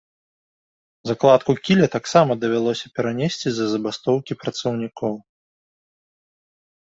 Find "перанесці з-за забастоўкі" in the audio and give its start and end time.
2.95-4.33